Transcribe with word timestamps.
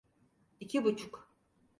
İki 0.59 0.83
buçuk. 0.83 1.29